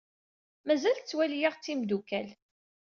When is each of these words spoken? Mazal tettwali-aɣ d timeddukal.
Mazal 0.65 0.97
tettwali-aɣ 0.97 1.55
d 1.55 1.61
timeddukal. 1.63 2.27